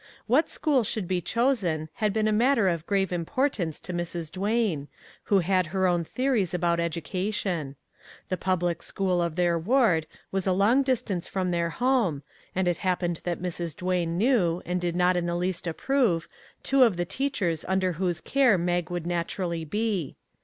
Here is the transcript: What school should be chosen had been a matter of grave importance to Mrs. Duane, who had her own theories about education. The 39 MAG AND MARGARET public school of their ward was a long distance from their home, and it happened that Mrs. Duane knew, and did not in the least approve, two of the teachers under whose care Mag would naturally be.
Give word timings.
What 0.25 0.49
school 0.49 0.83
should 0.83 1.07
be 1.07 1.21
chosen 1.21 1.87
had 2.01 2.11
been 2.11 2.27
a 2.27 2.31
matter 2.33 2.67
of 2.67 2.87
grave 2.87 3.11
importance 3.11 3.79
to 3.81 3.93
Mrs. 3.93 4.31
Duane, 4.31 4.87
who 5.25 5.37
had 5.41 5.67
her 5.67 5.85
own 5.85 6.03
theories 6.03 6.55
about 6.55 6.79
education. 6.79 7.75
The 8.29 8.35
39 8.35 8.39
MAG 8.39 8.39
AND 8.41 8.41
MARGARET 8.41 8.41
public 8.41 8.81
school 8.87 9.21
of 9.21 9.35
their 9.35 9.59
ward 9.59 10.07
was 10.31 10.47
a 10.47 10.53
long 10.53 10.81
distance 10.81 11.27
from 11.27 11.51
their 11.51 11.69
home, 11.69 12.23
and 12.55 12.67
it 12.67 12.77
happened 12.77 13.21
that 13.25 13.43
Mrs. 13.43 13.75
Duane 13.75 14.17
knew, 14.17 14.63
and 14.65 14.81
did 14.81 14.95
not 14.95 15.15
in 15.15 15.27
the 15.27 15.35
least 15.35 15.67
approve, 15.67 16.27
two 16.63 16.81
of 16.81 16.97
the 16.97 17.05
teachers 17.05 17.63
under 17.67 17.91
whose 17.91 18.21
care 18.21 18.57
Mag 18.57 18.89
would 18.89 19.05
naturally 19.05 19.63
be. 19.65 20.15